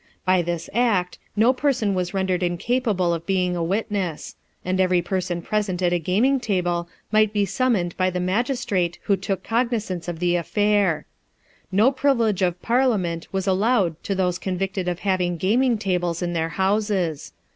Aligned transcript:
By 0.25 0.41
this 0.41 0.67
act, 0.73 1.19
no 1.35 1.53
person 1.53 1.93
was 1.93 2.11
rendered 2.11 2.41
incapable 2.41 3.13
of 3.13 3.27
being 3.27 3.55
a 3.55 3.61
witness; 3.63 4.35
and 4.65 4.79
every 4.81 4.99
person 5.03 5.43
present 5.43 5.79
at 5.83 5.93
a 5.93 5.99
gaming 5.99 6.39
table 6.39 6.89
might 7.11 7.31
be 7.31 7.45
summoned 7.45 7.95
by 7.97 8.09
the 8.09 8.19
magistrate 8.19 8.97
who 9.03 9.15
took 9.15 9.43
cognisance 9.43 10.07
of 10.07 10.17
the 10.17 10.35
affair. 10.37 11.05
No 11.71 11.91
privilege 11.91 12.41
of 12.41 12.59
parliament 12.63 13.27
was 13.31 13.45
allowed 13.45 14.03
to 14.05 14.15
those 14.15 14.39
convicted 14.39 14.87
of 14.87 15.01
having 15.01 15.37
gaming 15.37 15.77
tables 15.77 16.23
in 16.23 16.33
their 16.33 16.49
houses. 16.49 17.31